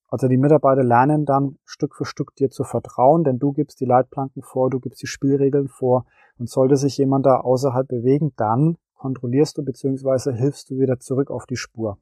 Also 0.09 0.29
die 0.29 0.37
Mitarbeiter 0.37 0.83
lernen 0.83 1.25
dann 1.25 1.59
Stück 1.65 1.95
für 1.95 2.05
Stück 2.05 2.35
dir 2.35 2.51
zu 2.51 2.65
vertrauen, 2.65 3.25
denn 3.25 3.39
du 3.39 3.53
gibst 3.53 3.81
die 3.81 3.85
Leitplanken 3.85 4.43
vor, 4.43 4.69
du 4.69 4.81
gibst 4.81 5.01
die 5.03 5.07
Spielregeln 5.07 5.69
vor 5.69 6.05
und 6.39 6.49
sollte 6.49 6.77
sich 6.77 6.99
jemand 6.99 7.27
da 7.27 7.37
außerhalb 7.37 7.87
bewegen, 7.87 8.33
dann 8.37 8.77
kontrollierst 8.95 9.57
du 9.57 9.65
bzw. 9.65 10.33
hilfst 10.35 10.71
du 10.71 10.79
wieder 10.79 10.99
zurück 10.99 11.31
auf 11.31 11.47
die 11.47 11.57
Spur. 11.57 11.99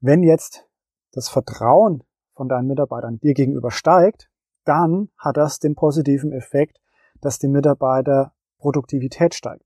Wenn 0.00 0.22
jetzt 0.22 0.69
das 1.12 1.28
Vertrauen 1.28 2.02
von 2.34 2.48
deinen 2.48 2.66
Mitarbeitern 2.66 3.18
dir 3.18 3.34
gegenüber 3.34 3.70
steigt, 3.70 4.30
dann 4.64 5.08
hat 5.18 5.36
das 5.36 5.58
den 5.58 5.74
positiven 5.74 6.32
Effekt, 6.32 6.80
dass 7.20 7.38
die 7.38 7.48
Mitarbeiter 7.48 8.32
Produktivität 8.58 9.34
steigt. 9.34 9.64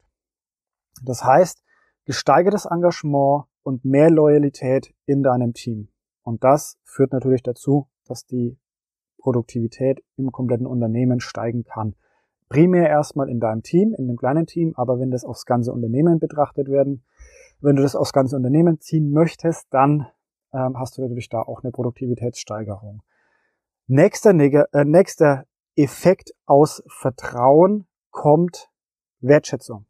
Das 1.02 1.24
heißt, 1.24 1.62
gesteigertes 2.04 2.66
Engagement 2.66 3.44
und 3.62 3.84
mehr 3.84 4.10
Loyalität 4.10 4.94
in 5.06 5.22
deinem 5.22 5.54
Team. 5.54 5.88
Und 6.22 6.44
das 6.44 6.78
führt 6.84 7.12
natürlich 7.12 7.42
dazu, 7.42 7.88
dass 8.06 8.26
die 8.26 8.58
Produktivität 9.18 10.02
im 10.16 10.32
kompletten 10.32 10.66
Unternehmen 10.66 11.20
steigen 11.20 11.64
kann. 11.64 11.96
Primär 12.48 12.88
erstmal 12.88 13.28
in 13.28 13.40
deinem 13.40 13.62
Team, 13.62 13.94
in 13.96 14.06
dem 14.06 14.16
kleinen 14.16 14.46
Team, 14.46 14.74
aber 14.76 14.98
wenn 14.98 15.10
das 15.10 15.24
aufs 15.24 15.46
ganze 15.46 15.72
Unternehmen 15.72 16.18
betrachtet 16.18 16.68
werden, 16.68 17.04
wenn 17.60 17.76
du 17.76 17.82
das 17.82 17.96
aufs 17.96 18.12
ganze 18.12 18.36
Unternehmen 18.36 18.80
ziehen 18.80 19.10
möchtest, 19.10 19.66
dann 19.70 20.06
ähm, 20.54 20.78
hast 20.78 20.96
du 20.96 21.02
natürlich 21.02 21.28
da 21.28 21.42
auch 21.42 21.62
eine 21.62 21.72
Produktivitätssteigerung. 21.72 23.02
Nächster, 23.86 24.30
äh, 24.30 24.84
nächster 24.84 25.44
Effekt 25.76 26.32
aus 26.46 26.82
Vertrauen 26.86 27.86
kommt 28.10 28.70
Wertschätzung. 29.20 29.86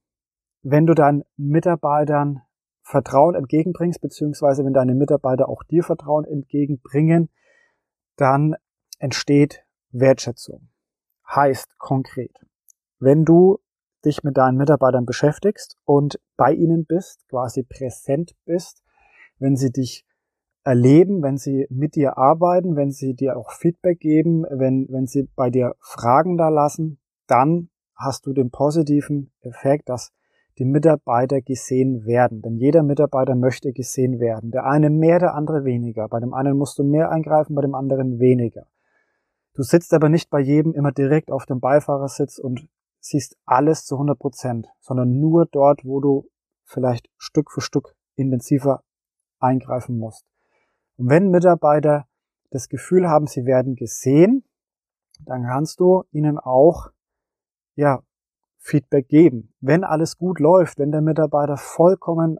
Wenn 0.62 0.86
du 0.86 0.94
deinen 0.94 1.24
Mitarbeitern 1.36 2.42
Vertrauen 2.82 3.34
entgegenbringst, 3.34 4.00
beziehungsweise 4.00 4.64
wenn 4.64 4.72
deine 4.74 4.94
Mitarbeiter 4.94 5.48
auch 5.48 5.62
dir 5.62 5.82
Vertrauen 5.82 6.24
entgegenbringen, 6.24 7.30
dann 8.16 8.56
entsteht 8.98 9.64
Wertschätzung. 9.90 10.68
Heißt 11.26 11.78
konkret, 11.78 12.38
wenn 12.98 13.24
du 13.24 13.58
dich 14.04 14.22
mit 14.22 14.36
deinen 14.36 14.58
Mitarbeitern 14.58 15.06
beschäftigst 15.06 15.78
und 15.84 16.20
bei 16.36 16.52
ihnen 16.52 16.84
bist, 16.84 17.26
quasi 17.28 17.62
präsent 17.62 18.34
bist, 18.44 18.82
wenn 19.38 19.56
sie 19.56 19.70
dich 19.70 20.04
erleben, 20.64 21.22
wenn 21.22 21.36
sie 21.36 21.66
mit 21.68 21.94
dir 21.94 22.16
arbeiten, 22.16 22.74
wenn 22.74 22.90
sie 22.90 23.14
dir 23.14 23.36
auch 23.36 23.52
Feedback 23.52 24.00
geben, 24.00 24.44
wenn, 24.50 24.86
wenn 24.88 25.06
sie 25.06 25.28
bei 25.36 25.50
dir 25.50 25.74
Fragen 25.80 26.36
da 26.36 26.48
lassen, 26.48 26.98
dann 27.26 27.68
hast 27.94 28.26
du 28.26 28.32
den 28.32 28.50
positiven 28.50 29.30
Effekt, 29.40 29.88
dass 29.88 30.10
die 30.58 30.64
Mitarbeiter 30.64 31.42
gesehen 31.42 32.06
werden. 32.06 32.40
Denn 32.40 32.56
jeder 32.56 32.82
Mitarbeiter 32.82 33.34
möchte 33.34 33.72
gesehen 33.72 34.20
werden. 34.20 34.50
Der 34.50 34.64
eine 34.64 34.88
mehr, 34.88 35.18
der 35.18 35.34
andere 35.34 35.64
weniger. 35.64 36.08
Bei 36.08 36.20
dem 36.20 36.32
einen 36.32 36.56
musst 36.56 36.78
du 36.78 36.84
mehr 36.84 37.10
eingreifen, 37.10 37.54
bei 37.54 37.62
dem 37.62 37.74
anderen 37.74 38.18
weniger. 38.18 38.66
Du 39.54 39.62
sitzt 39.62 39.92
aber 39.94 40.08
nicht 40.08 40.30
bei 40.30 40.40
jedem 40.40 40.72
immer 40.72 40.92
direkt 40.92 41.30
auf 41.30 41.46
dem 41.46 41.60
Beifahrersitz 41.60 42.38
und 42.38 42.68
siehst 43.00 43.36
alles 43.44 43.84
zu 43.84 43.96
100 43.96 44.18
Prozent, 44.18 44.68
sondern 44.80 45.20
nur 45.20 45.46
dort, 45.46 45.84
wo 45.84 46.00
du 46.00 46.28
vielleicht 46.64 47.10
Stück 47.18 47.50
für 47.50 47.60
Stück 47.60 47.94
intensiver 48.16 48.82
eingreifen 49.38 49.98
musst. 49.98 50.24
Und 50.96 51.10
wenn 51.10 51.30
Mitarbeiter 51.30 52.06
das 52.50 52.68
Gefühl 52.68 53.08
haben, 53.08 53.26
sie 53.26 53.46
werden 53.46 53.74
gesehen, 53.74 54.44
dann 55.20 55.44
kannst 55.44 55.80
du 55.80 56.04
ihnen 56.12 56.38
auch 56.38 56.90
ja 57.74 58.02
Feedback 58.58 59.08
geben. 59.08 59.52
Wenn 59.60 59.84
alles 59.84 60.16
gut 60.16 60.38
läuft, 60.40 60.78
wenn 60.78 60.92
der 60.92 61.02
Mitarbeiter 61.02 61.56
vollkommen 61.56 62.38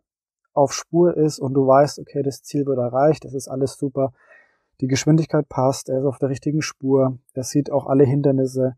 auf 0.54 0.73
Spur 0.73 1.16
ist 1.16 1.38
und 1.38 1.54
du 1.54 1.66
weißt, 1.66 1.99
okay, 1.99 2.23
das 2.23 2.42
Ziel 2.42 2.64
wird 2.66 2.78
erreicht, 2.78 3.25
das 3.25 3.34
ist 3.34 3.49
alles 3.49 3.76
super, 3.76 4.12
die 4.80 4.87
Geschwindigkeit 4.87 5.49
passt, 5.49 5.88
er 5.88 5.99
ist 5.99 6.04
auf 6.06 6.18
der 6.18 6.28
richtigen 6.28 6.62
Spur, 6.62 7.18
er 7.34 7.42
sieht 7.42 7.70
auch 7.70 7.87
alle 7.87 8.04
Hindernisse, 8.04 8.76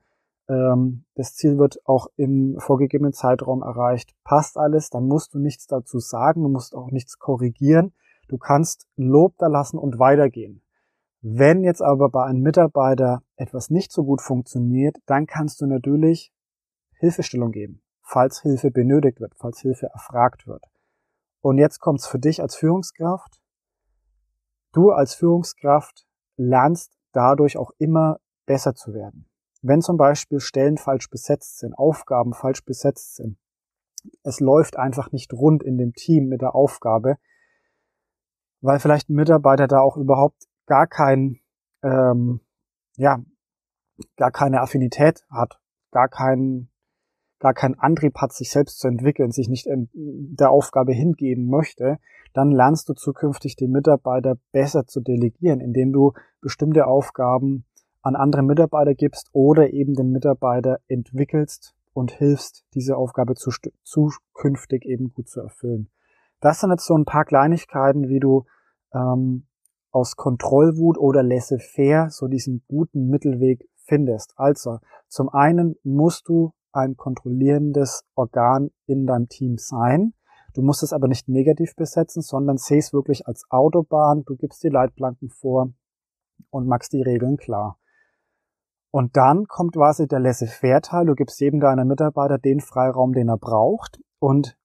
ähm, 0.49 1.05
das 1.15 1.35
Ziel 1.35 1.59
wird 1.59 1.81
auch 1.85 2.09
im 2.17 2.57
vorgegebenen 2.59 3.13
Zeitraum 3.13 3.63
erreicht, 3.63 4.15
passt 4.25 4.57
alles, 4.57 4.91
dann 4.91 5.07
musst 5.07 5.35
du 5.35 5.39
nichts 5.39 5.67
dazu 5.67 5.99
sagen, 5.99 6.43
du 6.43 6.49
musst 6.49 6.75
auch 6.75 6.91
nichts 6.91 7.19
korrigieren, 7.19 7.93
du 8.29 8.39
kannst 8.39 8.87
Lob 8.97 9.35
da 9.39 9.47
lassen 9.47 9.79
und 9.79 9.99
weitergehen. 9.99 10.63
Wenn 11.21 11.65
jetzt 11.65 11.83
aber 11.83 12.09
bei 12.09 12.25
einem 12.25 12.43
Mitarbeiter 12.43 13.23
etwas 13.37 13.71
nicht 13.71 13.93
so 13.93 14.05
gut 14.05 14.21
funktioniert, 14.21 14.97
dann 15.07 15.27
kannst 15.27 15.61
du 15.61 15.67
natürlich 15.67 16.33
Hilfestellung 16.99 17.53
geben, 17.53 17.83
falls 18.03 18.41
Hilfe 18.43 18.71
benötigt 18.71 19.21
wird, 19.21 19.35
falls 19.37 19.61
Hilfe 19.61 19.87
erfragt 19.87 20.47
wird. 20.47 20.65
Und 21.41 21.59
jetzt 21.59 21.81
kommt's 21.81 22.07
für 22.07 22.19
dich 22.19 22.41
als 22.41 22.55
Führungskraft. 22.55 23.41
Du 24.73 24.91
als 24.91 25.15
Führungskraft 25.15 26.07
lernst 26.37 26.93
dadurch 27.13 27.57
auch 27.57 27.71
immer 27.79 28.19
besser 28.47 28.75
zu 28.75 28.95
werden. 28.95 29.29
Wenn 29.63 29.81
zum 29.81 29.97
Beispiel 29.97 30.39
Stellen 30.39 30.77
falsch 30.77 31.11
besetzt 31.11 31.59
sind, 31.59 31.75
Aufgaben 31.75 32.35
falsch 32.35 32.65
besetzt 32.65 33.17
sind, 33.17 33.39
es 34.23 34.41
läuft 34.41 34.77
einfach 34.77 35.13
nicht 35.13 35.33
rund 35.33 35.63
in 35.63 35.79
dem 35.79 35.93
Team 35.93 36.29
mit 36.29 36.41
der 36.41 36.55
Aufgabe, 36.55 37.17
weil 38.67 38.81
vielleicht 38.81 39.09
ein 39.09 39.15
Mitarbeiter 39.15 39.67
da 39.67 39.81
auch 39.81 39.97
überhaupt 39.97 40.47
gar 40.67 40.87
kein, 40.87 41.39
ähm, 41.83 42.41
ja, 42.97 43.21
gar 44.17 44.31
keine 44.31 44.61
Affinität 44.61 45.25
hat, 45.31 45.59
gar 45.91 46.09
keinen 46.09 46.69
gar 47.39 47.53
keinen 47.53 47.79
Antrieb 47.79 48.17
hat, 48.17 48.33
sich 48.33 48.51
selbst 48.51 48.79
zu 48.79 48.89
entwickeln, 48.89 49.31
sich 49.31 49.49
nicht 49.49 49.69
der 49.69 50.51
Aufgabe 50.51 50.93
hingeben 50.93 51.49
möchte, 51.49 51.99
dann 52.33 52.51
lernst 52.51 52.89
du 52.89 52.95
zukünftig 52.95 53.57
die 53.57 53.69
Mitarbeiter 53.69 54.37
besser 54.53 54.87
zu 54.87 55.01
delegieren, 55.01 55.61
indem 55.61 55.93
du 55.93 56.13
bestimmte 56.41 56.87
Aufgaben 56.87 57.65
an 58.03 58.17
andere 58.17 58.43
Mitarbeiter 58.43 58.95
gibst 58.95 59.29
oder 59.33 59.73
eben 59.73 59.95
den 59.95 60.11
Mitarbeiter 60.11 60.79
entwickelst 60.89 61.75
und 61.93 62.13
hilfst, 62.13 62.65
diese 62.75 62.97
Aufgabe 62.97 63.35
zu, 63.35 63.51
zukünftig 63.83 64.85
eben 64.85 65.13
gut 65.13 65.29
zu 65.29 65.41
erfüllen. 65.41 65.89
Das 66.41 66.61
sind 66.61 66.71
jetzt 66.71 66.87
so 66.87 66.97
ein 66.97 67.05
paar 67.05 67.25
Kleinigkeiten, 67.25 68.09
wie 68.09 68.21
du 68.21 68.45
ähm, 68.97 69.47
aus 69.91 70.17
Kontrollwut 70.17 70.99
oder 70.99 71.23
laissez-faire 71.23 72.11
so 72.11 72.27
diesen 72.27 72.63
guten 72.69 73.09
Mittelweg 73.09 73.69
findest. 73.77 74.33
Also, 74.37 74.79
zum 75.09 75.29
einen 75.29 75.77
musst 75.85 76.29
du 76.29 76.53
ein 76.73 76.97
kontrollierendes 76.97 78.05
Organ 78.15 78.71
in 78.87 79.07
deinem 79.07 79.29
Team 79.29 79.57
sein. 79.59 80.13
Du 80.55 80.63
musst 80.63 80.83
es 80.83 80.93
aber 80.93 81.09
nicht 81.09 81.29
negativ 81.29 81.75
besetzen, 81.77 82.23
sondern 82.23 82.57
seh 82.57 82.79
es 82.79 82.93
wirklich 82.93 83.27
als 83.27 83.45
Autobahn. 83.51 84.25
Du 84.25 84.37
gibst 84.37 84.63
die 84.63 84.69
Leitplanken 84.69 85.29
vor 85.29 85.71
und 86.51 86.67
machst 86.67 86.93
die 86.93 87.03
Regeln 87.03 87.37
klar. 87.37 87.79
Und 88.91 89.17
dann 89.17 89.47
kommt 89.47 89.75
quasi 89.75 90.07
der 90.07 90.21
Laissez-faire-Teil. 90.21 91.07
Du 91.07 91.15
gibst 91.15 91.41
jedem 91.41 91.61
deiner 91.61 91.85
Mitarbeiter 91.85 92.39
den 92.39 92.61
Freiraum, 92.61 93.13
den 93.13 93.29
er 93.29 93.37
braucht 93.37 94.01
und 94.19 94.57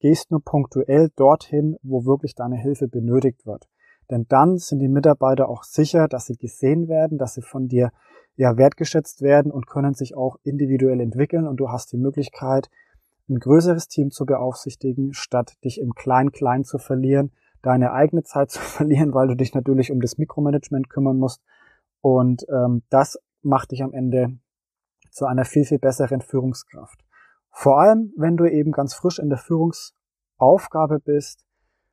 gehst 0.00 0.30
nur 0.30 0.42
punktuell 0.42 1.10
dorthin, 1.14 1.76
wo 1.82 2.04
wirklich 2.04 2.34
deine 2.34 2.56
Hilfe 2.56 2.88
benötigt 2.88 3.46
wird. 3.46 3.68
Denn 4.10 4.26
dann 4.28 4.58
sind 4.58 4.80
die 4.80 4.88
Mitarbeiter 4.88 5.48
auch 5.48 5.62
sicher, 5.62 6.08
dass 6.08 6.26
sie 6.26 6.36
gesehen 6.36 6.88
werden, 6.88 7.16
dass 7.16 7.34
sie 7.34 7.42
von 7.42 7.68
dir 7.68 7.92
ja 8.36 8.56
wertgeschätzt 8.56 9.22
werden 9.22 9.52
und 9.52 9.66
können 9.66 9.94
sich 9.94 10.16
auch 10.16 10.36
individuell 10.42 11.00
entwickeln 11.00 11.46
und 11.46 11.58
du 11.58 11.68
hast 11.68 11.92
die 11.92 11.98
Möglichkeit, 11.98 12.68
ein 13.28 13.38
größeres 13.38 13.86
Team 13.86 14.10
zu 14.10 14.26
beaufsichtigen, 14.26 15.12
statt 15.12 15.54
dich 15.64 15.80
im 15.80 15.94
Klein-Klein 15.94 16.64
zu 16.64 16.78
verlieren, 16.78 17.30
deine 17.62 17.92
eigene 17.92 18.24
Zeit 18.24 18.50
zu 18.50 18.60
verlieren, 18.60 19.14
weil 19.14 19.28
du 19.28 19.36
dich 19.36 19.54
natürlich 19.54 19.92
um 19.92 20.00
das 20.00 20.18
Mikromanagement 20.18 20.90
kümmern 20.90 21.18
musst. 21.18 21.42
Und 22.00 22.46
ähm, 22.48 22.82
das 22.90 23.18
macht 23.42 23.70
dich 23.70 23.82
am 23.82 23.92
Ende 23.92 24.38
zu 25.10 25.26
einer 25.26 25.44
viel, 25.44 25.64
viel 25.64 25.78
besseren 25.78 26.20
Führungskraft. 26.20 27.04
Vor 27.60 27.78
allem, 27.78 28.14
wenn 28.16 28.38
du 28.38 28.50
eben 28.50 28.72
ganz 28.72 28.94
frisch 28.94 29.18
in 29.18 29.28
der 29.28 29.36
Führungsaufgabe 29.36 30.98
bist, 30.98 31.44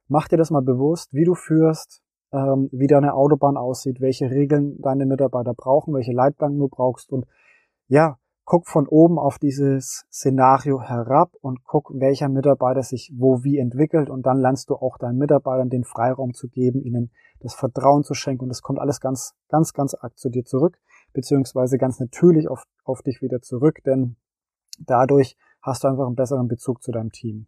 mach 0.07 0.29
dir 0.29 0.37
das 0.37 0.49
mal 0.49 0.61
bewusst, 0.61 1.13
wie 1.13 1.25
du 1.25 1.35
führst, 1.35 2.01
ähm, 2.31 2.69
wie 2.71 2.87
deine 2.87 3.13
Autobahn 3.13 3.57
aussieht, 3.57 3.99
welche 3.99 4.31
Regeln 4.31 4.79
deine 4.79 5.05
Mitarbeiter 5.05 5.53
brauchen, 5.53 5.93
welche 5.93 6.13
Leitplanken 6.13 6.57
du 6.57 6.69
brauchst. 6.69 7.11
Und 7.11 7.25
ja, 7.89 8.17
guck 8.45 8.65
von 8.65 8.87
oben 8.87 9.19
auf 9.19 9.39
dieses 9.39 10.05
Szenario 10.09 10.79
herab 10.79 11.33
und 11.41 11.65
guck, 11.65 11.91
welcher 11.93 12.29
Mitarbeiter 12.29 12.81
sich 12.81 13.11
wo 13.17 13.43
wie 13.43 13.57
entwickelt. 13.57 14.09
Und 14.09 14.25
dann 14.25 14.39
lernst 14.39 14.69
du 14.69 14.75
auch 14.75 14.97
deinen 14.97 15.17
Mitarbeitern 15.17 15.67
den 15.67 15.83
Freiraum 15.83 16.33
zu 16.33 16.47
geben, 16.47 16.81
ihnen 16.81 17.11
das 17.41 17.53
Vertrauen 17.53 18.05
zu 18.05 18.13
schenken. 18.13 18.45
Und 18.45 18.51
es 18.51 18.61
kommt 18.61 18.79
alles 18.79 19.01
ganz, 19.01 19.35
ganz, 19.49 19.73
ganz 19.73 19.95
arg 19.95 20.17
zu 20.17 20.29
dir 20.29 20.45
zurück, 20.45 20.79
beziehungsweise 21.11 21.77
ganz 21.77 21.99
natürlich 21.99 22.47
auf, 22.47 22.63
auf 22.85 23.01
dich 23.01 23.21
wieder 23.21 23.41
zurück, 23.41 23.83
denn 23.85 24.15
dadurch 24.79 25.35
hast 25.67 25.83
du 25.83 25.89
einfach 25.89 26.07
einen 26.07 26.15
besseren 26.15 26.47
Bezug 26.47 26.81
zu 26.81 26.91
deinem 26.91 27.11
Team. 27.11 27.47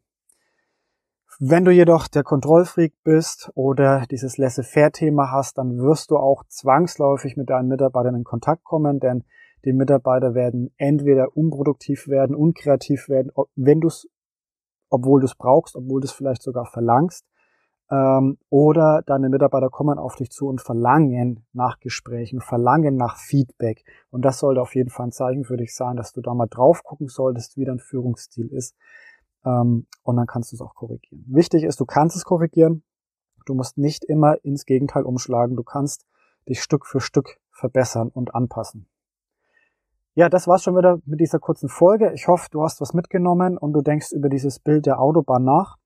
Wenn 1.39 1.63
du 1.63 1.71
jedoch 1.71 2.07
der 2.07 2.23
Kontrollfreak 2.23 2.93
bist 3.03 3.49
oder 3.55 4.05
dieses 4.11 4.37
Laissez-faire-Thema 4.37 5.31
hast, 5.31 5.57
dann 5.57 5.77
wirst 5.77 6.11
du 6.11 6.17
auch 6.17 6.43
zwangsläufig 6.47 7.37
mit 7.37 7.49
deinen 7.49 7.69
Mitarbeitern 7.69 8.15
in 8.15 8.23
Kontakt 8.25 8.63
kommen, 8.65 8.99
denn 8.99 9.23
Die 9.65 9.73
Mitarbeiter 9.73 10.35
werden 10.35 10.73
entweder 10.77 11.35
unproduktiv 11.35 12.07
werden, 12.07 12.35
unkreativ 12.35 13.09
werden, 13.09 13.31
wenn 13.55 13.81
du 13.81 13.87
es, 13.89 14.07
obwohl 14.89 15.19
du 15.19 15.25
es 15.25 15.35
brauchst, 15.35 15.75
obwohl 15.75 16.01
du 16.01 16.05
es 16.05 16.13
vielleicht 16.13 16.41
sogar 16.41 16.65
verlangst. 16.65 17.25
Ähm, 17.91 18.37
oder 18.49 19.01
deine 19.05 19.29
Mitarbeiter 19.29 19.69
kommen 19.69 19.97
auf 19.97 20.15
dich 20.15 20.29
zu 20.29 20.47
und 20.47 20.61
verlangen 20.61 21.45
nach 21.53 21.79
Gesprächen, 21.79 22.39
verlangen 22.39 22.95
nach 22.95 23.17
Feedback. 23.17 23.83
Und 24.11 24.23
das 24.23 24.39
sollte 24.39 24.61
auf 24.61 24.75
jeden 24.75 24.89
Fall 24.89 25.07
ein 25.07 25.11
Zeichen 25.11 25.43
für 25.43 25.57
dich 25.57 25.75
sein, 25.75 25.95
dass 25.95 26.13
du 26.13 26.21
da 26.21 26.33
mal 26.33 26.47
drauf 26.47 26.83
gucken 26.83 27.07
solltest, 27.07 27.57
wie 27.57 27.65
dein 27.65 27.79
Führungsstil 27.79 28.47
ist. 28.53 28.75
Ähm, 29.43 29.87
und 30.03 30.15
dann 30.17 30.27
kannst 30.27 30.51
du 30.51 30.55
es 30.55 30.61
auch 30.61 30.75
korrigieren. 30.75 31.25
Wichtig 31.27 31.63
ist, 31.63 31.79
du 31.79 31.85
kannst 31.85 32.15
es 32.15 32.25
korrigieren. 32.25 32.83
Du 33.45 33.55
musst 33.55 33.79
nicht 33.79 34.05
immer 34.05 34.43
ins 34.43 34.65
Gegenteil 34.65 35.03
umschlagen. 35.03 35.55
Du 35.55 35.63
kannst 35.63 36.05
dich 36.47 36.61
Stück 36.61 36.85
für 36.85 36.99
Stück 36.99 37.39
verbessern 37.51 38.09
und 38.09 38.35
anpassen. 38.35 38.87
Ja, 40.13 40.29
das 40.29 40.47
war's 40.47 40.63
schon 40.63 40.75
wieder 40.75 40.99
mit 41.05 41.19
dieser 41.19 41.39
kurzen 41.39 41.69
Folge. 41.69 42.11
Ich 42.13 42.27
hoffe, 42.27 42.49
du 42.51 42.61
hast 42.61 42.81
was 42.81 42.93
mitgenommen 42.93 43.57
und 43.57 43.73
du 43.73 43.81
denkst 43.81 44.11
über 44.11 44.29
dieses 44.29 44.59
Bild 44.59 44.85
der 44.85 44.99
Autobahn 44.99 45.43
nach 45.43 45.78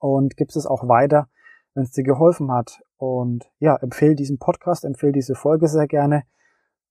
und 0.00 0.36
gibst 0.36 0.56
es 0.56 0.66
auch 0.66 0.88
weiter, 0.88 1.28
wenn 1.74 1.84
es 1.84 1.92
dir 1.92 2.02
geholfen 2.02 2.50
hat. 2.50 2.82
Und 2.96 3.48
ja, 3.60 3.76
empfehle 3.76 4.16
diesen 4.16 4.38
Podcast, 4.38 4.84
empfehle 4.84 5.12
diese 5.12 5.36
Folge 5.36 5.68
sehr 5.68 5.86
gerne 5.86 6.24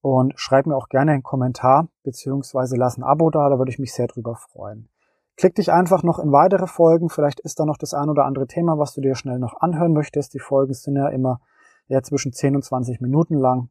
und 0.01 0.33
schreib 0.37 0.65
mir 0.65 0.77
auch 0.77 0.87
gerne 0.87 1.11
einen 1.11 1.23
Kommentar 1.23 1.89
beziehungsweise 2.03 2.77
lass 2.77 2.97
ein 2.97 3.03
Abo 3.03 3.29
da, 3.29 3.49
da 3.49 3.57
würde 3.57 3.71
ich 3.71 3.79
mich 3.79 3.93
sehr 3.93 4.07
drüber 4.07 4.35
freuen. 4.35 4.87
Klick 5.35 5.55
dich 5.55 5.71
einfach 5.71 6.03
noch 6.03 6.19
in 6.19 6.31
weitere 6.31 6.67
Folgen, 6.67 7.09
vielleicht 7.09 7.39
ist 7.41 7.59
da 7.59 7.65
noch 7.65 7.77
das 7.77 7.93
ein 7.93 8.09
oder 8.09 8.25
andere 8.25 8.47
Thema, 8.47 8.77
was 8.77 8.93
du 8.93 9.01
dir 9.01 9.15
schnell 9.15 9.39
noch 9.39 9.59
anhören 9.61 9.93
möchtest. 9.93 10.33
Die 10.33 10.39
Folgen 10.39 10.73
sind 10.73 10.95
ja 10.95 11.07
immer 11.09 11.41
ja, 11.87 12.01
zwischen 12.01 12.33
10 12.33 12.55
und 12.55 12.63
20 12.63 13.01
Minuten 13.01 13.35
lang. 13.35 13.69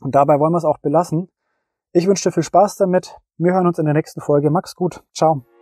Und 0.00 0.14
dabei 0.14 0.38
wollen 0.38 0.52
wir 0.52 0.58
es 0.58 0.64
auch 0.64 0.78
belassen. 0.78 1.28
Ich 1.92 2.06
wünsche 2.06 2.28
dir 2.28 2.32
viel 2.32 2.42
Spaß 2.42 2.76
damit. 2.76 3.16
Wir 3.38 3.54
hören 3.54 3.66
uns 3.66 3.78
in 3.78 3.84
der 3.84 3.94
nächsten 3.94 4.20
Folge. 4.20 4.50
Max 4.50 4.74
gut. 4.74 5.02
Ciao. 5.14 5.57